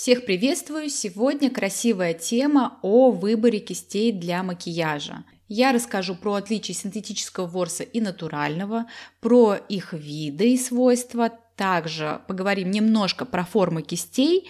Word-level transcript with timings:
Всех 0.00 0.24
приветствую! 0.24 0.88
Сегодня 0.88 1.50
красивая 1.50 2.14
тема 2.14 2.78
о 2.80 3.10
выборе 3.10 3.58
кистей 3.58 4.12
для 4.12 4.42
макияжа. 4.42 5.24
Я 5.46 5.72
расскажу 5.72 6.14
про 6.14 6.36
отличие 6.36 6.74
синтетического 6.74 7.46
ворса 7.46 7.82
и 7.82 8.00
натурального, 8.00 8.86
про 9.20 9.56
их 9.56 9.92
виды 9.92 10.54
и 10.54 10.56
свойства, 10.56 11.30
также 11.54 12.22
поговорим 12.28 12.70
немножко 12.70 13.26
про 13.26 13.44
формы 13.44 13.82
кистей, 13.82 14.48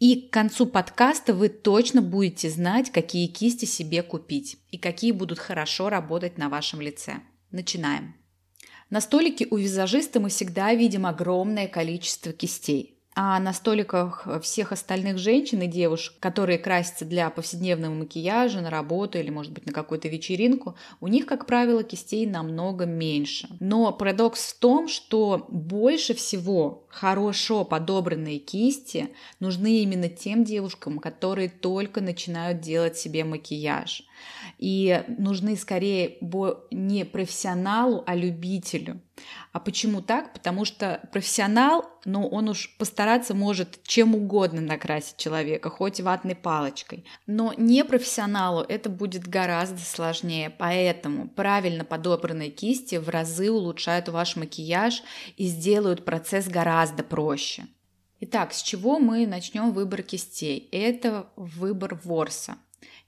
и 0.00 0.20
к 0.20 0.34
концу 0.34 0.66
подкаста 0.66 1.32
вы 1.32 1.48
точно 1.48 2.02
будете 2.02 2.50
знать, 2.50 2.92
какие 2.92 3.26
кисти 3.26 3.64
себе 3.64 4.02
купить 4.02 4.58
и 4.70 4.76
какие 4.76 5.12
будут 5.12 5.38
хорошо 5.38 5.88
работать 5.88 6.36
на 6.36 6.50
вашем 6.50 6.82
лице. 6.82 7.22
Начинаем. 7.50 8.16
На 8.90 9.00
столике 9.00 9.46
у 9.50 9.56
визажиста 9.56 10.20
мы 10.20 10.28
всегда 10.28 10.74
видим 10.74 11.06
огромное 11.06 11.68
количество 11.68 12.34
кистей. 12.34 12.99
А 13.22 13.38
на 13.38 13.52
столиках 13.52 14.26
всех 14.40 14.72
остальных 14.72 15.18
женщин 15.18 15.60
и 15.60 15.66
девушек, 15.66 16.14
которые 16.20 16.58
красятся 16.58 17.04
для 17.04 17.28
повседневного 17.28 17.92
макияжа, 17.92 18.62
на 18.62 18.70
работу 18.70 19.18
или, 19.18 19.28
может 19.28 19.52
быть, 19.52 19.66
на 19.66 19.72
какую-то 19.72 20.08
вечеринку, 20.08 20.74
у 21.02 21.06
них, 21.06 21.26
как 21.26 21.44
правило, 21.44 21.82
кистей 21.82 22.24
намного 22.24 22.86
меньше. 22.86 23.46
Но 23.60 23.92
парадокс 23.92 24.54
в 24.54 24.58
том, 24.58 24.88
что 24.88 25.44
больше 25.50 26.14
всего 26.14 26.86
хорошо 26.88 27.66
подобранные 27.66 28.38
кисти 28.38 29.10
нужны 29.38 29.82
именно 29.82 30.08
тем 30.08 30.42
девушкам, 30.42 30.98
которые 30.98 31.50
только 31.50 32.00
начинают 32.00 32.62
делать 32.62 32.96
себе 32.96 33.24
макияж. 33.24 34.02
И 34.58 35.04
нужны 35.18 35.56
скорее 35.56 36.16
не 36.70 37.04
профессионалу, 37.04 38.02
а 38.06 38.14
любителю. 38.14 39.02
А 39.52 39.58
почему 39.58 40.00
так? 40.00 40.32
Потому 40.32 40.64
что 40.64 41.00
профессионал, 41.12 41.84
ну, 42.04 42.26
он 42.28 42.48
уж 42.48 42.76
постараться 42.78 43.34
может 43.34 43.82
чем 43.82 44.14
угодно 44.14 44.60
накрасить 44.60 45.16
человека, 45.16 45.70
хоть 45.70 46.00
ватной 46.00 46.36
палочкой. 46.36 47.04
Но 47.26 47.52
не 47.56 47.84
профессионалу 47.84 48.60
это 48.60 48.88
будет 48.88 49.26
гораздо 49.26 49.80
сложнее. 49.80 50.50
Поэтому 50.50 51.28
правильно 51.28 51.84
подобранные 51.84 52.50
кисти 52.50 52.94
в 52.96 53.08
разы 53.08 53.50
улучшают 53.50 54.08
ваш 54.08 54.36
макияж 54.36 55.02
и 55.36 55.46
сделают 55.46 56.04
процесс 56.04 56.46
гораздо 56.46 57.02
проще. 57.02 57.66
Итак, 58.20 58.52
с 58.52 58.62
чего 58.62 58.98
мы 58.98 59.26
начнем 59.26 59.72
выбор 59.72 60.02
кистей? 60.02 60.68
Это 60.70 61.26
выбор 61.36 61.98
ворса. 62.04 62.56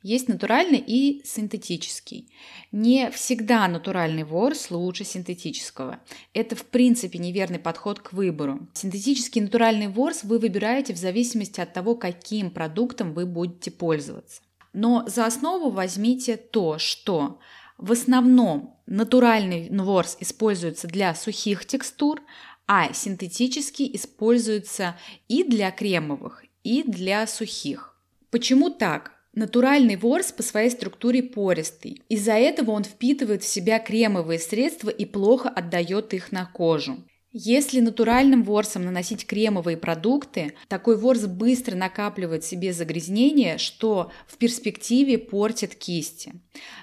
Есть 0.03 0.29
натуральный 0.29 0.83
и 0.85 1.23
синтетический. 1.25 2.29
Не 2.73 3.11
всегда 3.11 3.69
натуральный 3.69 4.25
ворс 4.25 4.71
лучше 4.71 5.05
синтетического. 5.05 6.01
Это 6.35 6.57
в 6.57 6.65
принципе 6.65 7.19
неверный 7.19 7.61
подход 7.61 8.01
к 8.01 8.13
выбору. 8.13 8.67
Синтетический 8.75 9.41
натуральный 9.41 9.87
ворс 9.87 10.25
вы 10.25 10.39
выбираете 10.39 10.93
в 10.93 10.99
зависимости 10.99 11.61
от 11.61 11.73
того, 11.73 11.95
каким 11.95 12.51
продуктом 12.51 13.15
вы 13.15 13.27
будете 13.27 13.71
пользоваться. 13.71 14.43
Но 14.73 15.05
за 15.07 15.27
основу 15.27 15.71
возьмите 15.71 16.37
то, 16.37 16.79
что 16.79 17.39
в 17.79 17.93
основном 17.93 18.77
натуральный 18.87 19.69
ворс 19.71 20.17
используется 20.21 20.89
для 20.89 21.15
сухих 21.15 21.65
текстур, 21.65 22.23
а 22.67 22.93
синтетический 22.93 23.91
используется 23.95 24.97
и 25.29 25.45
для 25.45 25.71
кремовых, 25.71 26.45
и 26.65 26.83
для 26.83 27.27
сухих. 27.27 27.97
Почему 28.31 28.71
так? 28.71 29.13
Натуральный 29.35 29.97
ворс 29.97 30.31
по 30.31 30.43
своей 30.43 30.69
структуре 30.69 31.23
пористый. 31.23 32.03
Из-за 32.09 32.33
этого 32.35 32.73
он 32.73 32.85
впитывает 32.85 33.43
в 33.43 33.49
себя 33.49 33.79
кремовые 33.79 34.39
средства 34.39 34.91
и 34.91 35.07
плохо 35.07 35.49
отдает 35.49 36.13
их 36.13 36.33
на 36.33 36.45
кожу. 36.45 36.99
Если 37.35 37.81
натуральным 37.81 38.43
ворсом 38.43 38.85
наносить 38.85 39.27
кремовые 39.27 39.79
продукты, 39.79 40.53
такой 40.69 40.99
ворс 40.99 41.25
быстро 41.25 41.75
накапливает 41.77 42.45
в 42.45 42.47
себе 42.47 42.75
загрязнения, 42.75 43.57
что 43.57 44.13
в 44.27 44.37
перспективе 44.37 45.17
портит 45.17 45.75
кисти. 45.75 46.35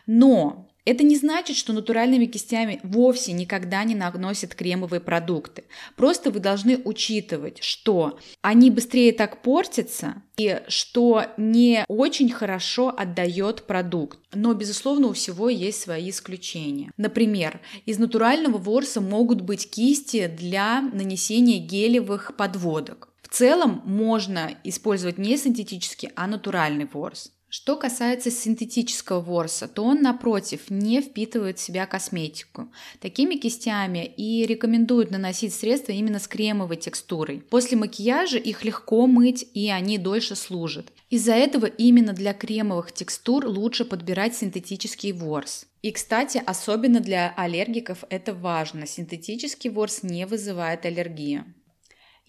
Но 0.07 0.68
это 0.89 1.03
не 1.03 1.15
значит, 1.15 1.55
что 1.55 1.71
натуральными 1.71 2.25
кистями 2.25 2.79
вовсе 2.81 3.31
никогда 3.31 3.83
не 3.83 3.93
наносят 3.93 4.55
кремовые 4.55 4.99
продукты. 4.99 5.65
Просто 5.95 6.31
вы 6.31 6.39
должны 6.39 6.81
учитывать, 6.83 7.61
что 7.61 8.17
они 8.41 8.71
быстрее 8.71 9.11
так 9.13 9.43
портятся 9.43 10.23
и 10.37 10.61
что 10.67 11.25
не 11.37 11.85
очень 11.87 12.31
хорошо 12.31 12.91
отдает 12.95 13.67
продукт. 13.67 14.17
Но, 14.33 14.55
безусловно, 14.55 15.09
у 15.09 15.13
всего 15.13 15.47
есть 15.49 15.81
свои 15.81 16.09
исключения. 16.09 16.91
Например, 16.97 17.61
из 17.85 17.99
натурального 17.99 18.57
ворса 18.57 18.99
могут 18.99 19.41
быть 19.41 19.69
кисти 19.69 20.25
для 20.25 20.81
нанесения 20.81 21.59
гелевых 21.59 22.35
подводок. 22.35 23.09
В 23.21 23.27
целом 23.27 23.83
можно 23.85 24.57
использовать 24.63 25.19
не 25.19 25.37
синтетический, 25.37 26.09
а 26.15 26.25
натуральный 26.25 26.85
ворс. 26.91 27.31
Что 27.51 27.75
касается 27.75 28.29
синтетического 28.29 29.21
ворса, 29.21 29.67
то 29.67 29.83
он, 29.83 30.03
напротив, 30.03 30.69
не 30.69 31.01
впитывает 31.01 31.57
в 31.57 31.61
себя 31.61 31.87
косметику. 31.87 32.71
Такими 32.99 33.35
кистями 33.35 34.05
и 34.05 34.45
рекомендуют 34.45 35.09
наносить 35.09 35.55
средства 35.55 35.91
именно 35.91 36.19
с 36.19 36.27
кремовой 36.27 36.77
текстурой. 36.77 37.41
После 37.49 37.75
макияжа 37.75 38.37
их 38.37 38.63
легко 38.63 39.07
мыть 39.07 39.47
и 39.55 39.67
они 39.69 39.97
дольше 39.97 40.35
служат. 40.35 40.93
Из-за 41.09 41.33
этого 41.33 41.65
именно 41.65 42.13
для 42.13 42.33
кремовых 42.33 42.91
текстур 42.91 43.47
лучше 43.47 43.83
подбирать 43.83 44.35
синтетический 44.35 45.11
ворс. 45.11 45.65
И, 45.81 45.91
кстати, 45.91 46.39
особенно 46.45 46.99
для 46.99 47.33
аллергиков 47.35 48.03
это 48.11 48.35
важно. 48.35 48.85
Синтетический 48.85 49.71
ворс 49.71 50.03
не 50.03 50.27
вызывает 50.27 50.85
аллергию. 50.85 51.45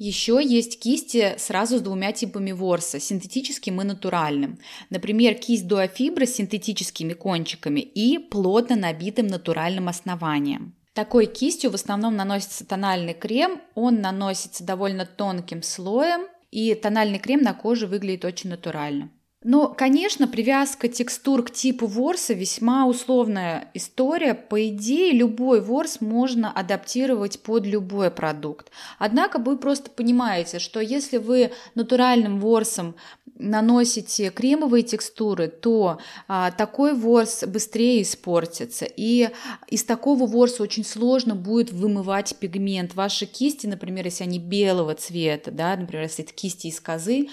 Еще 0.00 0.40
есть 0.42 0.80
кисти 0.80 1.34
сразу 1.36 1.76
с 1.76 1.82
двумя 1.82 2.12
типами 2.12 2.52
ворса, 2.52 2.98
синтетическим 2.98 3.82
и 3.82 3.84
натуральным. 3.84 4.58
Например, 4.88 5.34
кисть 5.34 5.66
дуофибра 5.66 6.24
с 6.24 6.36
синтетическими 6.36 7.12
кончиками 7.12 7.80
и 7.80 8.16
плотно 8.16 8.76
набитым 8.76 9.26
натуральным 9.26 9.88
основанием. 9.88 10.74
Такой 10.94 11.26
кистью 11.26 11.70
в 11.70 11.74
основном 11.74 12.16
наносится 12.16 12.66
тональный 12.66 13.12
крем, 13.12 13.60
он 13.74 14.00
наносится 14.00 14.64
довольно 14.64 15.04
тонким 15.04 15.62
слоем, 15.62 16.22
и 16.50 16.74
тональный 16.74 17.18
крем 17.18 17.42
на 17.42 17.52
коже 17.52 17.86
выглядит 17.86 18.24
очень 18.24 18.48
натурально. 18.48 19.10
Но, 19.42 19.68
конечно, 19.68 20.28
привязка 20.28 20.88
текстур 20.88 21.42
к 21.42 21.50
типу 21.50 21.86
ворса 21.86 22.34
весьма 22.34 22.86
условная 22.86 23.70
история. 23.72 24.34
По 24.34 24.68
идее, 24.68 25.12
любой 25.12 25.62
ворс 25.62 26.02
можно 26.02 26.52
адаптировать 26.52 27.40
под 27.40 27.64
любой 27.64 28.10
продукт. 28.10 28.70
Однако 28.98 29.38
вы 29.38 29.56
просто 29.56 29.90
понимаете, 29.90 30.58
что 30.58 30.78
если 30.80 31.16
вы 31.16 31.52
натуральным 31.74 32.38
ворсом 32.38 32.96
наносите 33.38 34.28
кремовые 34.28 34.82
текстуры, 34.82 35.48
то 35.48 36.00
а, 36.28 36.50
такой 36.50 36.92
ворс 36.92 37.42
быстрее 37.46 38.02
испортится. 38.02 38.86
И 38.94 39.30
из 39.68 39.84
такого 39.84 40.26
ворса 40.26 40.62
очень 40.62 40.84
сложно 40.84 41.34
будет 41.34 41.72
вымывать 41.72 42.36
пигмент. 42.36 42.94
Ваши 42.94 43.24
кисти, 43.24 43.66
например, 43.66 44.04
если 44.04 44.24
они 44.24 44.38
белого 44.38 44.94
цвета, 44.94 45.50
да, 45.50 45.74
например, 45.76 46.04
если 46.04 46.24
это 46.24 46.34
кисти 46.34 46.66
из 46.66 46.78
козы, 46.78 47.28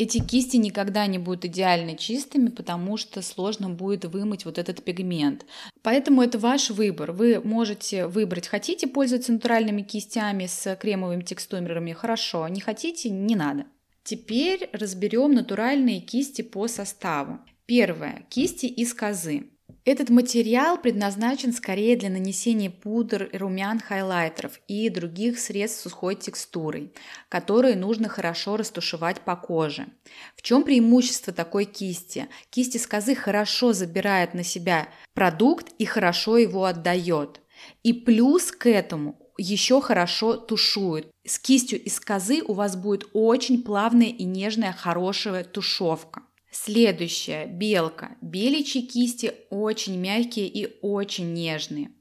эти 0.00 0.18
кисти 0.18 0.56
никогда 0.56 1.06
не 1.06 1.18
будут 1.18 1.44
идеально 1.44 1.94
чистыми, 1.94 2.48
потому 2.48 2.96
что 2.96 3.20
сложно 3.20 3.68
будет 3.68 4.06
вымыть 4.06 4.46
вот 4.46 4.56
этот 4.56 4.82
пигмент. 4.82 5.44
Поэтому 5.82 6.22
это 6.22 6.38
ваш 6.38 6.70
выбор. 6.70 7.12
Вы 7.12 7.38
можете 7.44 8.06
выбрать, 8.06 8.48
хотите 8.48 8.86
пользоваться 8.86 9.30
натуральными 9.30 9.82
кистями 9.82 10.46
с 10.46 10.74
кремовыми 10.76 11.22
текстурами, 11.22 11.92
хорошо, 11.92 12.48
не 12.48 12.62
хотите, 12.62 13.10
не 13.10 13.36
надо. 13.36 13.66
Теперь 14.02 14.70
разберем 14.72 15.32
натуральные 15.32 16.00
кисти 16.00 16.40
по 16.40 16.66
составу. 16.66 17.40
Первое. 17.66 18.24
Кисти 18.30 18.66
из 18.66 18.94
козы. 18.94 19.50
Этот 19.86 20.10
материал 20.10 20.76
предназначен 20.76 21.54
скорее 21.54 21.96
для 21.96 22.10
нанесения 22.10 22.70
пудр, 22.70 23.30
румян, 23.32 23.80
хайлайтеров 23.80 24.60
и 24.68 24.90
других 24.90 25.38
средств 25.38 25.80
с 25.80 25.82
сухой 25.84 26.16
текстурой, 26.16 26.92
которые 27.30 27.76
нужно 27.76 28.10
хорошо 28.10 28.58
растушевать 28.58 29.22
по 29.22 29.36
коже. 29.36 29.86
В 30.36 30.42
чем 30.42 30.64
преимущество 30.64 31.32
такой 31.32 31.64
кисти? 31.64 32.28
Кисть 32.50 32.76
из 32.76 32.86
козы 32.86 33.14
хорошо 33.14 33.72
забирает 33.72 34.34
на 34.34 34.44
себя 34.44 34.88
продукт 35.14 35.68
и 35.78 35.86
хорошо 35.86 36.36
его 36.36 36.66
отдает. 36.66 37.40
И 37.82 37.94
плюс 37.94 38.52
к 38.52 38.68
этому 38.68 39.18
еще 39.38 39.80
хорошо 39.80 40.36
тушует. 40.36 41.10
С 41.26 41.38
кистью 41.38 41.82
из 41.82 41.98
козы 42.00 42.42
у 42.46 42.52
вас 42.52 42.76
будет 42.76 43.08
очень 43.14 43.62
плавная 43.62 44.08
и 44.08 44.24
нежная 44.24 44.72
хорошая 44.72 45.44
тушевка. 45.44 46.22
Следующая 46.50 47.46
белка. 47.46 48.16
Беличьи 48.20 48.82
кисти 48.82 49.34
очень 49.50 49.96
мягкие 49.98 50.48
и 50.48 50.78
очень 50.82 51.32
нежные. 51.32 51.92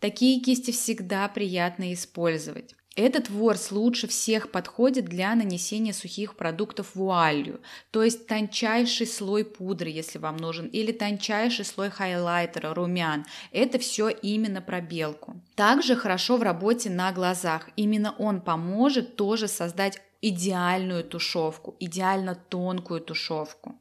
Такие 0.00 0.40
кисти 0.40 0.70
всегда 0.70 1.28
приятно 1.28 1.92
использовать. 1.92 2.74
Этот 2.96 3.28
ворс 3.30 3.70
лучше 3.70 4.08
всех 4.08 4.50
подходит 4.50 5.04
для 5.04 5.34
нанесения 5.34 5.92
сухих 5.92 6.36
продуктов 6.36 6.96
вуалью, 6.96 7.60
то 7.92 8.02
есть 8.02 8.26
тончайший 8.26 9.06
слой 9.06 9.44
пудры, 9.44 9.88
если 9.88 10.18
вам 10.18 10.36
нужен, 10.36 10.66
или 10.66 10.90
тончайший 10.90 11.64
слой 11.64 11.90
хайлайтера, 11.90 12.74
румян. 12.74 13.24
Это 13.52 13.78
все 13.78 14.08
именно 14.08 14.60
про 14.60 14.80
белку. 14.80 15.40
Также 15.54 15.94
хорошо 15.94 16.38
в 16.38 16.42
работе 16.42 16.90
на 16.90 17.12
глазах. 17.12 17.68
Именно 17.76 18.16
он 18.18 18.40
поможет 18.40 19.14
тоже 19.14 19.46
создать 19.46 20.00
идеальную 20.20 21.04
тушевку, 21.04 21.76
идеально 21.78 22.34
тонкую 22.34 23.00
тушевку. 23.00 23.76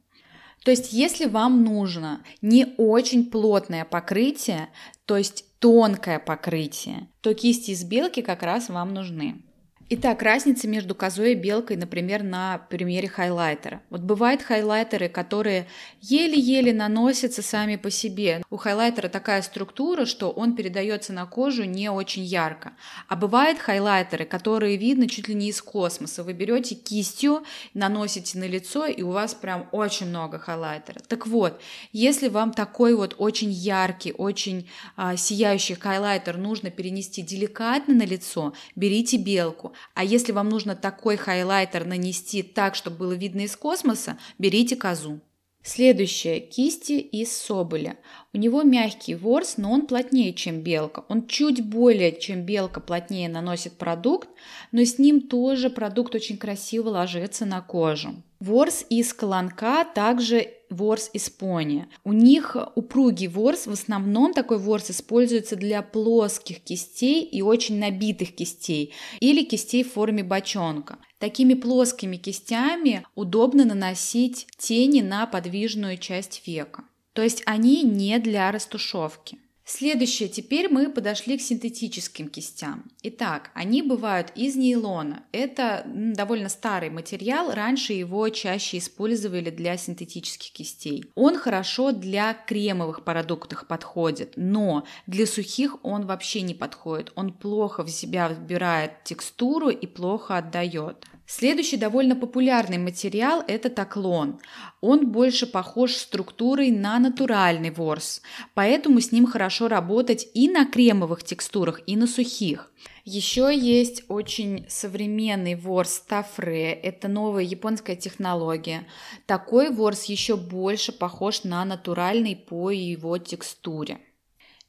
То 0.63 0.71
есть, 0.71 0.91
если 0.91 1.25
вам 1.25 1.63
нужно 1.63 2.23
не 2.41 2.73
очень 2.77 3.29
плотное 3.29 3.85
покрытие, 3.85 4.69
то 5.05 5.17
есть 5.17 5.45
тонкое 5.59 6.19
покрытие, 6.19 7.07
то 7.21 7.33
кисти 7.33 7.71
из 7.71 7.83
белки 7.83 8.21
как 8.21 8.43
раз 8.43 8.69
вам 8.69 8.93
нужны. 8.93 9.41
Итак, 9.89 10.21
разница 10.21 10.67
между 10.67 10.93
козой 10.95 11.31
и 11.31 11.35
белкой, 11.35 11.77
например, 11.77 12.21
на 12.21 12.57
примере 12.57 13.07
хайлайтера. 13.07 13.81
Вот 13.89 14.01
бывают 14.01 14.41
хайлайтеры, 14.41 15.07
которые 15.07 15.65
еле-еле 16.01 16.73
наносятся 16.73 17.41
сами 17.41 17.77
по 17.77 17.89
себе. 17.89 18.43
У 18.49 18.57
хайлайтера 18.57 19.07
такая 19.07 19.41
структура, 19.41 20.05
что 20.05 20.29
он 20.29 20.57
передается 20.57 21.13
на 21.13 21.25
кожу 21.25 21.63
не 21.63 21.89
очень 21.89 22.25
ярко. 22.25 22.73
А 23.07 23.15
бывают 23.15 23.59
хайлайтеры, 23.59 24.25
которые 24.25 24.75
видно 24.75 25.07
чуть 25.07 25.29
ли 25.29 25.35
не 25.35 25.47
из 25.47 25.61
космоса. 25.61 26.21
Вы 26.21 26.33
берете 26.33 26.75
кистью, 26.75 27.43
наносите 27.73 28.37
на 28.39 28.45
лицо, 28.45 28.87
и 28.87 29.03
у 29.03 29.11
вас 29.11 29.35
прям 29.35 29.69
очень 29.71 30.07
много 30.07 30.37
хайлайтера. 30.37 30.99
Так 31.07 31.27
вот, 31.27 31.61
если 31.93 32.27
вам 32.27 32.51
такой 32.51 32.93
вот 32.93 33.15
очень 33.19 33.51
яркий, 33.51 34.11
очень 34.11 34.69
а, 34.97 35.15
сияющий 35.15 35.75
хайлайтер 35.75 36.35
нужно 36.35 36.71
перенести 36.71 37.21
деликатно 37.21 37.93
на 37.93 38.05
лицо, 38.05 38.53
берите 38.75 39.15
белку. 39.15 39.73
А 39.93 40.03
если 40.03 40.31
вам 40.31 40.49
нужно 40.49 40.75
такой 40.75 41.17
хайлайтер 41.17 41.85
нанести 41.85 42.43
так, 42.43 42.75
чтобы 42.75 42.97
было 42.97 43.13
видно 43.13 43.41
из 43.41 43.55
космоса, 43.55 44.17
берите 44.37 44.75
козу. 44.75 45.21
Следующее– 45.67 46.39
кисти 46.55 46.93
из 46.93 47.35
соболя. 47.35 47.97
У 48.31 48.37
него 48.37 48.63
мягкий 48.63 49.15
ворс, 49.15 49.57
но 49.57 49.73
он 49.73 49.85
плотнее, 49.85 50.33
чем 50.33 50.61
белка. 50.61 51.03
Он 51.09 51.27
чуть 51.27 51.61
более, 51.61 52.17
чем 52.17 52.43
белка, 52.43 52.79
плотнее 52.79 53.27
наносит 53.27 53.73
продукт, 53.73 54.29
но 54.71 54.85
с 54.85 54.97
ним 54.97 55.19
тоже 55.19 55.69
продукт 55.69 56.15
очень 56.15 56.37
красиво 56.37 56.87
ложится 56.89 57.45
на 57.45 57.59
кожу. 57.59 58.15
Ворс 58.39 58.85
из 58.89 59.13
колонка 59.13 59.83
также 59.83 60.53
ворс 60.69 61.09
из 61.13 61.29
пони. 61.29 61.87
У 62.03 62.13
них 62.13 62.55
упругий 62.75 63.27
ворс, 63.27 63.65
в 63.65 63.71
основном 63.71 64.33
такой 64.33 64.59
ворс 64.59 64.91
используется 64.91 65.55
для 65.55 65.81
плоских 65.81 66.61
кистей 66.61 67.23
и 67.23 67.41
очень 67.41 67.79
набитых 67.79 68.35
кистей 68.35 68.93
или 69.19 69.43
кистей 69.43 69.83
в 69.83 69.91
форме 69.91 70.23
бочонка. 70.23 70.97
Такими 71.17 71.55
плоскими 71.55 72.17
кистями 72.17 73.05
удобно 73.15 73.65
наносить 73.65 74.45
тени 74.57 75.01
на 75.01 75.25
подвижную 75.25 75.97
часть 75.97 76.45
века. 76.45 76.83
То 77.13 77.23
есть 77.23 77.41
они 77.47 77.81
не 77.81 78.19
для 78.19 78.51
растушевки. 78.51 79.39
Следующее, 79.69 80.29
теперь 80.29 80.69
мы 80.69 80.89
подошли 80.89 81.37
к 81.37 81.41
синтетическим 81.41 82.29
кистям. 82.29 82.89
Итак, 83.03 83.51
они 83.53 83.81
бывают 83.81 84.31
из 84.33 84.55
нейлона. 84.55 85.23
Это 85.33 85.83
довольно 85.85 86.47
старый 86.47 86.89
материал, 86.89 87.51
раньше 87.51 87.91
его 87.91 88.29
чаще 88.29 88.77
использовали 88.77 89.49
для 89.49 89.75
синтетических 89.75 90.53
кистей. 90.53 91.03
Он 91.15 91.37
хорошо 91.37 91.91
для 91.91 92.33
кремовых 92.33 93.03
продуктов 93.03 93.67
подходит, 93.67 94.35
но 94.37 94.85
для 95.05 95.27
сухих 95.27 95.75
он 95.83 96.05
вообще 96.05 96.43
не 96.43 96.53
подходит. 96.53 97.11
Он 97.15 97.33
плохо 97.33 97.83
в 97.83 97.89
себя 97.89 98.29
вбирает 98.29 99.03
текстуру 99.03 99.67
и 99.67 99.85
плохо 99.85 100.37
отдает. 100.37 101.05
Следующий 101.29 101.75
довольно 101.75 102.15
популярный 102.15 102.77
материал– 102.77 103.43
это 103.49 103.69
таклон. 103.69 104.39
Он 104.79 105.11
больше 105.11 105.45
похож 105.45 105.91
структурой 105.91 106.71
на 106.71 106.97
натуральный 106.99 107.69
ворс, 107.69 108.21
поэтому 108.53 109.01
с 109.01 109.11
ним 109.11 109.27
хорошо 109.27 109.67
работать 109.67 110.25
и 110.33 110.49
на 110.49 110.65
кремовых 110.65 111.25
текстурах, 111.25 111.81
и 111.85 111.97
на 111.97 112.07
сухих. 112.07 112.71
Еще 113.03 113.53
есть 113.53 114.03
очень 114.07 114.65
современный 114.69 115.55
ворс 115.55 115.99
тафре, 115.99 116.71
это 116.71 117.09
новая 117.09 117.43
японская 117.43 117.97
технология. 117.97 118.87
Такой 119.25 119.69
ворс 119.69 120.05
еще 120.05 120.37
больше 120.37 120.93
похож 120.93 121.43
на 121.43 121.65
натуральный 121.65 122.37
по 122.37 122.71
его 122.71 123.17
текстуре. 123.17 123.99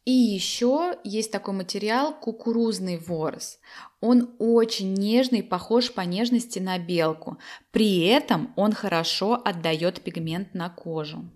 И 0.08 0.10
еще 0.10 0.96
есть 1.04 1.30
такой 1.30 1.52
материал 1.52 2.18
кукурузный 2.18 2.96
ворс. 2.96 3.58
Он 4.00 4.30
очень 4.38 4.94
нежный, 4.94 5.42
похож 5.42 5.92
по 5.92 6.00
нежности 6.00 6.58
на 6.58 6.78
белку. 6.78 7.36
При 7.72 8.06
этом 8.06 8.54
он 8.56 8.72
хорошо 8.72 9.34
отдает 9.44 10.00
пигмент 10.00 10.54
на 10.54 10.70
кожу. 10.70 11.26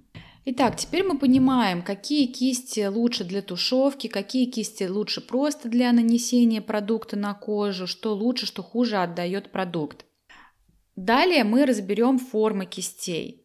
Итак, 0.46 0.78
теперь 0.78 1.04
мы 1.04 1.18
понимаем, 1.18 1.82
какие 1.82 2.24
кисти 2.24 2.86
лучше 2.86 3.24
для 3.24 3.42
тушевки, 3.42 4.06
какие 4.06 4.46
кисти 4.46 4.84
лучше 4.84 5.20
просто 5.20 5.68
для 5.68 5.92
нанесения 5.92 6.62
продукта 6.62 7.18
на 7.18 7.34
кожу, 7.34 7.86
что 7.86 8.14
лучше, 8.14 8.46
что 8.46 8.62
хуже 8.62 8.96
отдает 8.96 9.52
продукт. 9.52 10.06
Далее 10.96 11.44
мы 11.44 11.66
разберем 11.66 12.18
формы 12.18 12.64
кистей. 12.64 13.41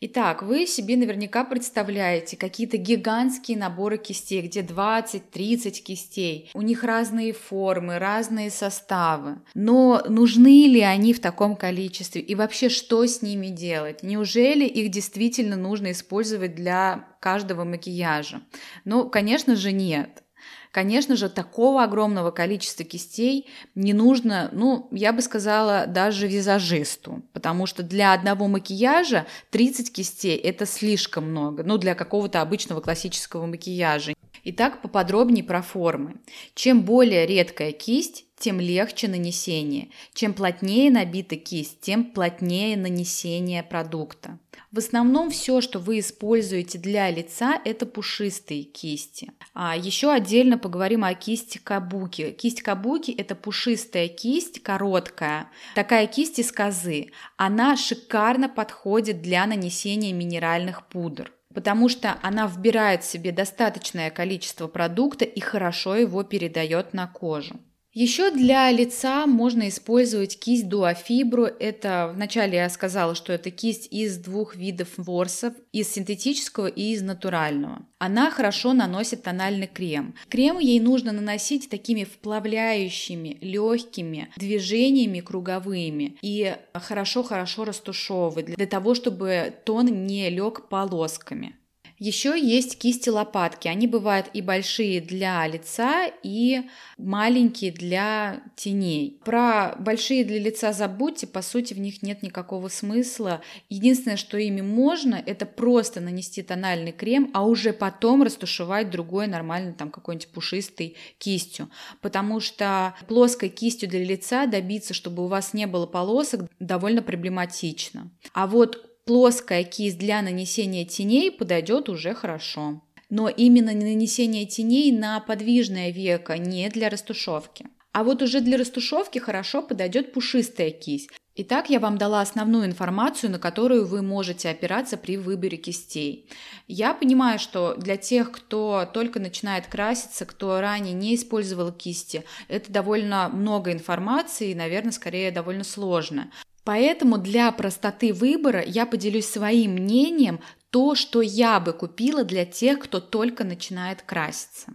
Итак, 0.00 0.44
вы 0.44 0.64
себе 0.68 0.96
наверняка 0.96 1.42
представляете 1.42 2.36
какие-то 2.36 2.76
гигантские 2.76 3.58
наборы 3.58 3.98
кистей, 3.98 4.42
где 4.42 4.60
20-30 4.60 5.70
кистей. 5.82 6.50
У 6.54 6.62
них 6.62 6.84
разные 6.84 7.32
формы, 7.32 7.98
разные 7.98 8.50
составы. 8.50 9.42
Но 9.54 10.04
нужны 10.08 10.68
ли 10.68 10.82
они 10.82 11.12
в 11.12 11.20
таком 11.20 11.56
количестве? 11.56 12.20
И 12.20 12.36
вообще, 12.36 12.68
что 12.68 13.04
с 13.04 13.22
ними 13.22 13.48
делать? 13.48 14.04
Неужели 14.04 14.66
их 14.66 14.92
действительно 14.92 15.56
нужно 15.56 15.90
использовать 15.90 16.54
для 16.54 17.08
каждого 17.18 17.64
макияжа? 17.64 18.42
Ну, 18.84 19.10
конечно 19.10 19.56
же, 19.56 19.72
нет. 19.72 20.22
Конечно 20.70 21.16
же, 21.16 21.28
такого 21.28 21.82
огромного 21.82 22.30
количества 22.30 22.84
кистей 22.84 23.48
не 23.74 23.92
нужно, 23.92 24.50
ну, 24.52 24.88
я 24.92 25.12
бы 25.12 25.22
сказала, 25.22 25.86
даже 25.86 26.26
визажисту, 26.26 27.22
потому 27.32 27.66
что 27.66 27.82
для 27.82 28.12
одного 28.12 28.48
макияжа 28.48 29.26
30 29.50 29.92
кистей– 29.92 30.36
это 30.36 30.66
слишком 30.66 31.30
много, 31.30 31.62
ну, 31.64 31.78
для 31.78 31.94
какого-то 31.94 32.42
обычного 32.42 32.80
классического 32.80 33.46
макияжа. 33.46 34.14
Итак, 34.44 34.82
поподробнее 34.82 35.44
про 35.44 35.62
формы. 35.62 36.16
Чем 36.54 36.82
более 36.82 37.26
редкая 37.26 37.72
кисть, 37.72 38.24
тем 38.38 38.60
легче 38.60 39.08
нанесение. 39.08 39.88
Чем 40.14 40.34
плотнее 40.34 40.90
набита 40.90 41.36
кисть, 41.36 41.80
тем 41.80 42.04
плотнее 42.04 42.76
нанесение 42.76 43.62
продукта. 43.62 44.38
В 44.70 44.78
основном 44.78 45.30
все, 45.30 45.60
что 45.60 45.78
вы 45.78 46.00
используете 46.00 46.78
для 46.78 47.10
лица, 47.10 47.60
это 47.64 47.86
пушистые 47.86 48.64
кисти. 48.64 49.32
А 49.54 49.76
еще 49.76 50.12
отдельно 50.12 50.58
поговорим 50.58 51.04
о 51.04 51.14
кисти 51.14 51.58
кабуки. 51.58 52.32
Кисть 52.32 52.62
кабуки– 52.62 53.10
это 53.18 53.34
пушистая 53.34 54.08
кисть, 54.08 54.62
короткая. 54.62 55.50
Такая 55.74 56.06
кисть 56.06 56.38
из 56.38 56.52
козы. 56.52 57.12
Она 57.36 57.76
шикарно 57.76 58.48
подходит 58.48 59.22
для 59.22 59.46
нанесения 59.46 60.12
минеральных 60.12 60.86
пудр 60.86 61.32
потому 61.54 61.88
что 61.88 62.18
она 62.22 62.46
вбирает 62.46 63.02
в 63.02 63.10
себе 63.10 63.32
достаточное 63.32 64.10
количество 64.10 64.68
продукта 64.68 65.24
и 65.24 65.40
хорошо 65.40 65.96
его 65.96 66.22
передает 66.22 66.94
на 66.94 67.08
кожу. 67.08 67.58
Еще 68.00 68.30
для 68.30 68.70
лица 68.70 69.26
можно 69.26 69.68
использовать 69.68 70.38
кисть 70.38 70.68
дуафибру. 70.68 71.46
Это 71.46 72.12
вначале 72.14 72.58
я 72.58 72.70
сказала, 72.70 73.16
что 73.16 73.32
это 73.32 73.50
кисть 73.50 73.88
из 73.90 74.18
двух 74.18 74.54
видов 74.54 74.90
ворсов, 74.98 75.52
из 75.72 75.88
синтетического 75.88 76.68
и 76.68 76.92
из 76.92 77.02
натурального. 77.02 77.84
Она 77.98 78.30
хорошо 78.30 78.72
наносит 78.72 79.24
тональный 79.24 79.66
крем. 79.66 80.14
Крем 80.28 80.60
ей 80.60 80.78
нужно 80.78 81.10
наносить 81.10 81.68
такими 81.68 82.04
вплавляющими, 82.04 83.36
легкими 83.40 84.28
движениями 84.36 85.18
круговыми 85.18 86.18
и 86.22 86.54
хорошо-хорошо 86.74 87.64
растушевывать 87.64 88.46
для 88.46 88.66
того, 88.68 88.94
чтобы 88.94 89.52
тон 89.64 90.06
не 90.06 90.30
лег 90.30 90.68
полосками. 90.68 91.56
Еще 91.98 92.38
есть 92.38 92.78
кисти-лопатки. 92.78 93.68
Они 93.68 93.86
бывают 93.86 94.28
и 94.32 94.40
большие 94.40 95.00
для 95.00 95.46
лица, 95.46 96.10
и 96.22 96.62
маленькие 96.96 97.72
для 97.72 98.42
теней. 98.56 99.20
Про 99.24 99.74
большие 99.78 100.24
для 100.24 100.38
лица 100.38 100.72
забудьте, 100.72 101.26
по 101.26 101.42
сути 101.42 101.74
в 101.74 101.80
них 101.80 102.02
нет 102.02 102.22
никакого 102.22 102.68
смысла. 102.68 103.42
Единственное, 103.68 104.16
что 104.16 104.38
ими 104.38 104.60
можно, 104.60 105.20
это 105.24 105.44
просто 105.46 106.00
нанести 106.00 106.42
тональный 106.42 106.92
крем, 106.92 107.30
а 107.34 107.44
уже 107.44 107.72
потом 107.72 108.22
растушевать 108.22 108.90
другой 108.90 109.26
нормальный 109.26 109.72
там 109.72 109.90
какой-нибудь 109.90 110.28
пушистой 110.28 110.96
кистью. 111.18 111.68
Потому 112.00 112.40
что 112.40 112.94
плоской 113.08 113.48
кистью 113.48 113.88
для 113.88 114.04
лица 114.04 114.46
добиться, 114.46 114.94
чтобы 114.94 115.24
у 115.24 115.28
вас 115.28 115.52
не 115.52 115.66
было 115.66 115.86
полосок, 115.86 116.48
довольно 116.60 117.02
проблематично. 117.02 118.10
А 118.32 118.46
вот 118.46 118.84
плоская 119.08 119.64
кисть 119.64 119.96
для 119.96 120.20
нанесения 120.20 120.84
теней 120.84 121.30
подойдет 121.30 121.88
уже 121.88 122.12
хорошо. 122.12 122.82
Но 123.08 123.30
именно 123.30 123.72
нанесение 123.72 124.44
теней 124.44 124.92
на 124.92 125.18
подвижное 125.20 125.90
веко, 125.90 126.36
не 126.36 126.68
для 126.68 126.90
растушевки. 126.90 127.68
А 127.92 128.04
вот 128.04 128.20
уже 128.20 128.42
для 128.42 128.58
растушевки 128.58 129.18
хорошо 129.18 129.62
подойдет 129.62 130.12
пушистая 130.12 130.70
кисть. 130.70 131.08
Итак, 131.36 131.70
я 131.70 131.80
вам 131.80 131.96
дала 131.96 132.20
основную 132.20 132.66
информацию, 132.66 133.30
на 133.30 133.38
которую 133.38 133.86
вы 133.86 134.02
можете 134.02 134.50
опираться 134.50 134.98
при 134.98 135.16
выборе 135.16 135.56
кистей. 135.56 136.28
Я 136.66 136.92
понимаю, 136.92 137.38
что 137.38 137.76
для 137.76 137.96
тех, 137.96 138.30
кто 138.30 138.86
только 138.92 139.20
начинает 139.20 139.68
краситься, 139.68 140.26
кто 140.26 140.60
ранее 140.60 140.92
не 140.92 141.14
использовал 141.14 141.72
кисти, 141.72 142.24
это 142.48 142.70
довольно 142.70 143.30
много 143.30 143.72
информации 143.72 144.50
и, 144.50 144.54
наверное, 144.54 144.92
скорее 144.92 145.30
довольно 145.30 145.64
сложно. 145.64 146.30
Поэтому 146.68 147.16
для 147.16 147.50
простоты 147.50 148.12
выбора 148.12 148.62
я 148.62 148.84
поделюсь 148.84 149.24
своим 149.24 149.70
мнением, 149.76 150.40
то, 150.68 150.94
что 150.94 151.22
я 151.22 151.60
бы 151.60 151.72
купила 151.72 152.24
для 152.24 152.44
тех, 152.44 152.80
кто 152.80 153.00
только 153.00 153.42
начинает 153.42 154.02
краситься. 154.02 154.74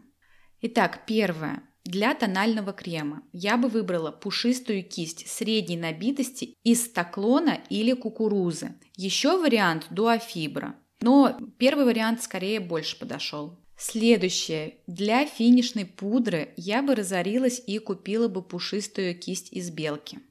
Итак, 0.61 1.03
первое. 1.05 1.61
Для 1.85 2.15
тонального 2.15 2.73
крема 2.73 3.21
я 3.31 3.57
бы 3.57 3.67
выбрала 3.67 4.09
пушистую 4.09 4.83
кисть 4.83 5.27
средней 5.29 5.77
набитости 5.77 6.55
из 6.63 6.83
стаклона 6.83 7.59
или 7.69 7.93
кукурузы. 7.93 8.73
Еще 8.95 9.37
вариант 9.37 9.85
дуафибра, 9.91 10.75
но 10.99 11.37
первый 11.59 11.85
вариант 11.85 12.23
скорее 12.23 12.59
больше 12.59 12.97
подошел. 12.97 13.59
Следующее. 13.77 14.77
Для 14.87 15.27
финишной 15.27 15.85
пудры 15.85 16.55
я 16.57 16.81
бы 16.81 16.95
разорилась 16.95 17.61
и 17.67 17.77
купила 17.77 18.27
бы 18.27 18.41
пушистую 18.41 19.15
кисть 19.15 19.53
из 19.53 19.69
белки. 19.69 20.21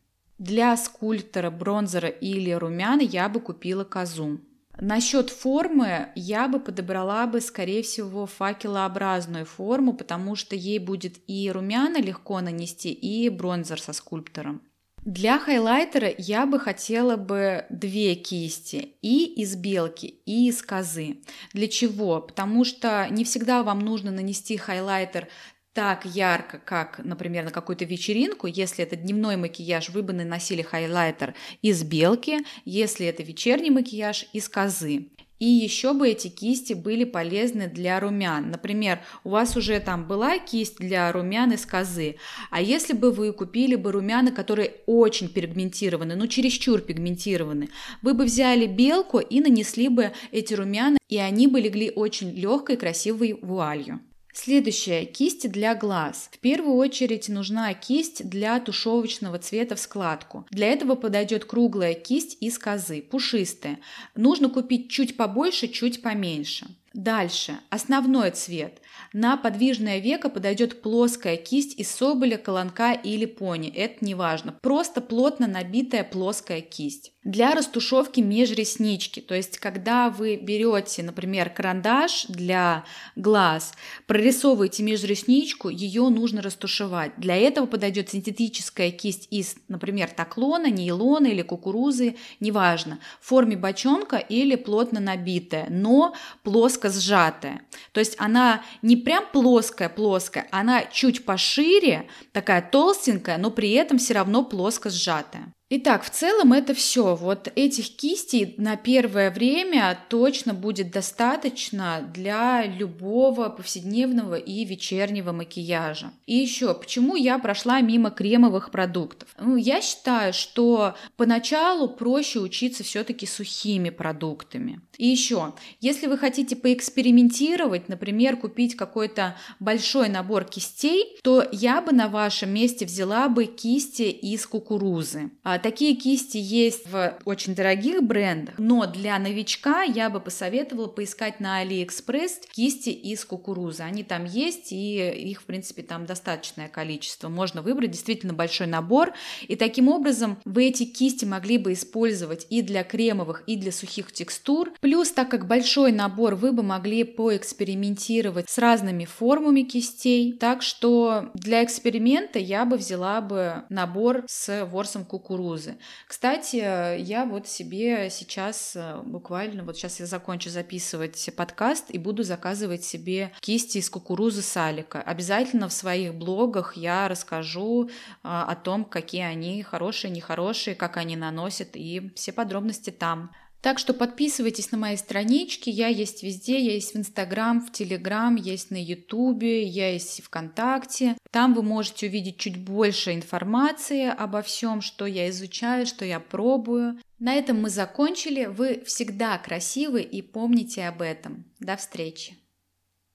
Для 0.42 0.76
скульптора, 0.76 1.50
бронзера 1.50 2.08
или 2.08 2.50
румян 2.50 2.98
я 2.98 3.28
бы 3.28 3.38
купила 3.38 3.84
козу. 3.84 4.40
Насчет 4.80 5.30
формы 5.30 6.08
я 6.16 6.48
бы 6.48 6.58
подобрала 6.58 7.28
бы, 7.28 7.40
скорее 7.40 7.84
всего, 7.84 8.26
факелообразную 8.26 9.46
форму, 9.46 9.92
потому 9.92 10.34
что 10.34 10.56
ей 10.56 10.80
будет 10.80 11.14
и 11.28 11.48
румяна 11.48 12.02
легко 12.02 12.40
нанести, 12.40 12.90
и 12.90 13.28
бронзер 13.28 13.80
со 13.80 13.92
скульптором. 13.92 14.62
Для 15.04 15.38
хайлайтера 15.38 16.12
я 16.18 16.44
бы 16.46 16.58
хотела 16.58 17.14
бы 17.16 17.64
две 17.70 18.16
кисти, 18.16 18.96
и 19.00 19.24
из 19.42 19.54
белки, 19.54 20.06
и 20.26 20.48
из 20.48 20.60
козы. 20.60 21.18
Для 21.52 21.68
чего? 21.68 22.20
Потому 22.20 22.64
что 22.64 23.06
не 23.10 23.22
всегда 23.22 23.62
вам 23.62 23.78
нужно 23.78 24.10
нанести 24.10 24.56
хайлайтер 24.56 25.28
так 25.74 26.04
ярко, 26.04 26.58
как, 26.58 27.00
например, 27.02 27.44
на 27.44 27.50
какую-то 27.50 27.84
вечеринку. 27.84 28.46
Если 28.46 28.84
это 28.84 28.96
дневной 28.96 29.36
макияж, 29.36 29.88
вы 29.90 30.02
бы 30.02 30.12
наносили 30.12 30.62
хайлайтер 30.62 31.34
из 31.62 31.82
белки, 31.82 32.38
если 32.64 33.06
это 33.06 33.22
вечерний 33.22 33.70
макияж, 33.70 34.26
из 34.32 34.48
козы. 34.48 35.08
И 35.38 35.46
еще 35.46 35.92
бы 35.92 36.08
эти 36.08 36.28
кисти 36.28 36.72
были 36.72 37.02
полезны 37.02 37.66
для 37.66 37.98
румян. 37.98 38.52
Например, 38.52 39.00
у 39.24 39.30
вас 39.30 39.56
уже 39.56 39.80
там 39.80 40.06
была 40.06 40.38
кисть 40.38 40.76
для 40.78 41.10
румян 41.10 41.50
из 41.50 41.66
козы, 41.66 42.14
а 42.52 42.62
если 42.62 42.92
бы 42.92 43.10
вы 43.10 43.32
купили 43.32 43.74
бы 43.74 43.90
румяна, 43.90 44.30
которые 44.30 44.74
очень 44.86 45.28
пигментированы, 45.28 46.14
ну 46.14 46.28
чересчур 46.28 46.80
пигментированы, 46.80 47.70
вы 48.02 48.14
бы 48.14 48.22
взяли 48.22 48.66
белку 48.66 49.18
и 49.18 49.40
нанесли 49.40 49.88
бы 49.88 50.12
эти 50.30 50.54
румяна, 50.54 50.98
и 51.08 51.16
они 51.16 51.48
бы 51.48 51.60
легли 51.60 51.90
очень 51.90 52.30
легкой 52.30 52.76
красивой 52.76 53.32
вуалью. 53.42 53.98
Следующее. 54.32 55.04
Кисти 55.04 55.46
для 55.46 55.74
глаз. 55.74 56.28
В 56.32 56.38
первую 56.38 56.76
очередь 56.76 57.28
нужна 57.28 57.72
кисть 57.74 58.28
для 58.28 58.58
тушевочного 58.60 59.38
цвета 59.38 59.76
в 59.76 59.80
складку. 59.80 60.46
Для 60.50 60.68
этого 60.68 60.94
подойдет 60.94 61.44
круглая 61.44 61.94
кисть 61.94 62.38
из 62.40 62.58
козы, 62.58 63.02
пушистая. 63.02 63.78
Нужно 64.14 64.48
купить 64.48 64.90
чуть 64.90 65.16
побольше, 65.16 65.68
чуть 65.68 66.02
поменьше. 66.02 66.66
Дальше. 66.94 67.58
Основной 67.70 68.30
цвет. 68.32 68.81
На 69.12 69.36
подвижное 69.36 69.98
веко 69.98 70.30
подойдет 70.30 70.80
плоская 70.80 71.36
кисть 71.36 71.78
из 71.78 71.90
соболя, 71.90 72.38
колонка 72.38 72.92
или 72.92 73.26
пони. 73.26 73.68
Это 73.68 74.04
не 74.04 74.14
важно. 74.14 74.54
Просто 74.62 75.00
плотно 75.02 75.46
набитая 75.46 76.02
плоская 76.02 76.62
кисть. 76.62 77.12
Для 77.24 77.54
растушевки 77.54 78.18
межреснички, 78.20 79.20
то 79.20 79.36
есть 79.36 79.58
когда 79.58 80.10
вы 80.10 80.34
берете, 80.34 81.04
например, 81.04 81.50
карандаш 81.50 82.26
для 82.28 82.84
глаз, 83.14 83.74
прорисовываете 84.06 84.82
межресничку, 84.82 85.68
ее 85.68 86.08
нужно 86.08 86.42
растушевать. 86.42 87.12
Для 87.18 87.36
этого 87.36 87.66
подойдет 87.66 88.10
синтетическая 88.10 88.90
кисть 88.90 89.28
из, 89.30 89.54
например, 89.68 90.10
таклона, 90.10 90.68
нейлона 90.68 91.28
или 91.28 91.42
кукурузы, 91.42 92.16
неважно, 92.40 92.98
в 93.20 93.28
форме 93.28 93.56
бочонка 93.56 94.16
или 94.16 94.56
плотно 94.56 94.98
набитая, 94.98 95.68
но 95.70 96.16
плоско 96.42 96.90
сжатая. 96.90 97.62
То 97.92 98.00
есть 98.00 98.16
она 98.18 98.64
не 98.82 98.96
прям 99.04 99.24
плоская-плоская, 99.32 100.48
она 100.50 100.84
чуть 100.84 101.24
пошире, 101.24 102.08
такая 102.32 102.62
толстенькая, 102.62 103.38
но 103.38 103.50
при 103.50 103.72
этом 103.72 103.98
все 103.98 104.14
равно 104.14 104.44
плоско 104.44 104.90
сжатая. 104.90 105.52
Итак, 105.74 106.04
в 106.04 106.10
целом 106.10 106.52
это 106.52 106.74
все. 106.74 107.16
Вот 107.16 107.50
этих 107.56 107.96
кистей 107.96 108.54
на 108.58 108.76
первое 108.76 109.30
время 109.30 109.98
точно 110.10 110.52
будет 110.52 110.90
достаточно 110.90 112.06
для 112.12 112.66
любого 112.66 113.48
повседневного 113.48 114.34
и 114.34 114.66
вечернего 114.66 115.32
макияжа. 115.32 116.12
И 116.26 116.36
еще, 116.36 116.74
почему 116.74 117.16
я 117.16 117.38
прошла 117.38 117.80
мимо 117.80 118.10
кремовых 118.10 118.70
продуктов? 118.70 119.30
Ну, 119.40 119.56
я 119.56 119.80
считаю, 119.80 120.34
что 120.34 120.94
поначалу 121.16 121.88
проще 121.88 122.40
учиться 122.40 122.84
все-таки 122.84 123.24
сухими 123.24 123.88
продуктами. 123.88 124.82
И 124.98 125.06
еще, 125.06 125.54
если 125.80 126.06
вы 126.06 126.18
хотите 126.18 126.54
поэкспериментировать, 126.54 127.88
например, 127.88 128.36
купить 128.36 128.76
какой-то 128.76 129.38
большой 129.58 130.10
набор 130.10 130.44
кистей, 130.44 131.16
то 131.22 131.48
я 131.50 131.80
бы 131.80 131.92
на 131.92 132.08
вашем 132.08 132.52
месте 132.52 132.84
взяла 132.84 133.30
бы 133.30 133.46
кисти 133.46 134.02
из 134.02 134.46
кукурузы. 134.46 135.30
А 135.42 135.61
Такие 135.62 135.94
кисти 135.94 136.38
есть 136.38 136.88
в 136.90 137.16
очень 137.24 137.54
дорогих 137.54 138.02
брендах, 138.02 138.56
но 138.58 138.86
для 138.86 139.16
новичка 139.18 139.82
я 139.82 140.10
бы 140.10 140.18
посоветовала 140.18 140.88
поискать 140.88 141.38
на 141.38 141.58
Алиэкспресс 141.58 142.40
кисти 142.50 142.88
из 142.90 143.24
кукурузы. 143.24 143.84
Они 143.84 144.02
там 144.02 144.24
есть, 144.24 144.72
и 144.72 145.10
их, 145.10 145.42
в 145.42 145.44
принципе, 145.44 145.82
там 145.82 146.04
достаточное 146.04 146.68
количество. 146.68 147.28
Можно 147.28 147.62
выбрать 147.62 147.92
действительно 147.92 148.32
большой 148.32 148.66
набор, 148.66 149.12
и 149.46 149.54
таким 149.54 149.88
образом 149.88 150.38
вы 150.44 150.66
эти 150.66 150.84
кисти 150.84 151.24
могли 151.24 151.58
бы 151.58 151.74
использовать 151.74 152.46
и 152.50 152.60
для 152.62 152.82
кремовых, 152.82 153.44
и 153.46 153.56
для 153.56 153.70
сухих 153.70 154.10
текстур. 154.10 154.72
Плюс, 154.80 155.12
так 155.12 155.30
как 155.30 155.46
большой 155.46 155.92
набор, 155.92 156.34
вы 156.34 156.50
бы 156.50 156.64
могли 156.64 157.04
поэкспериментировать 157.04 158.50
с 158.50 158.58
разными 158.58 159.04
формами 159.04 159.62
кистей. 159.62 160.32
Так 160.32 160.62
что 160.62 161.30
для 161.34 161.62
эксперимента 161.62 162.40
я 162.40 162.64
бы 162.64 162.76
взяла 162.76 163.20
бы 163.20 163.62
набор 163.68 164.24
с 164.26 164.66
ворсом 164.66 165.04
кукурузы 165.04 165.51
кукурузы. 165.52 165.76
Кстати, 166.06 166.56
я 167.00 167.24
вот 167.24 167.46
себе 167.48 168.10
сейчас 168.10 168.72
э, 168.74 169.00
буквально, 169.04 169.64
вот 169.64 169.76
сейчас 169.76 170.00
я 170.00 170.06
закончу 170.06 170.50
записывать 170.50 171.30
подкаст 171.36 171.86
и 171.90 171.98
буду 171.98 172.22
заказывать 172.22 172.84
себе 172.84 173.32
кисти 173.40 173.78
из 173.78 173.90
кукурузы 173.90 174.42
салика. 174.42 175.00
Обязательно 175.02 175.68
в 175.68 175.72
своих 175.72 176.14
блогах 176.14 176.76
я 176.76 177.08
расскажу 177.08 177.90
а, 178.22 178.44
о 178.44 178.56
том, 178.56 178.84
какие 178.84 179.22
они 179.22 179.62
хорошие, 179.62 180.10
нехорошие, 180.10 180.74
как 180.74 180.96
они 180.96 181.16
наносят 181.16 181.70
и 181.74 182.12
все 182.14 182.32
подробности 182.32 182.90
там. 182.90 183.30
Так 183.62 183.78
что 183.78 183.94
подписывайтесь 183.94 184.72
на 184.72 184.78
мои 184.78 184.96
странички, 184.96 185.70
я 185.70 185.86
есть 185.86 186.24
везде, 186.24 186.58
я 186.58 186.72
есть 186.72 186.94
в 186.94 186.98
Инстаграм, 186.98 187.64
в 187.64 187.70
Телеграм, 187.70 188.34
есть 188.34 188.72
на 188.72 188.82
Ютубе, 188.82 189.62
я 189.62 189.92
есть 189.92 190.20
в 190.20 190.26
ВКонтакте. 190.26 191.16
Там 191.30 191.54
вы 191.54 191.62
можете 191.62 192.08
увидеть 192.08 192.38
чуть 192.38 192.58
больше 192.58 193.14
информации 193.14 194.08
обо 194.08 194.42
всем, 194.42 194.82
что 194.82 195.06
я 195.06 195.30
изучаю, 195.30 195.86
что 195.86 196.04
я 196.04 196.18
пробую. 196.18 196.98
На 197.20 197.34
этом 197.34 197.62
мы 197.62 197.70
закончили. 197.70 198.46
Вы 198.46 198.82
всегда 198.84 199.38
красивы 199.38 200.02
и 200.02 200.22
помните 200.22 200.88
об 200.88 201.00
этом. 201.00 201.44
До 201.60 201.76
встречи! 201.76 202.41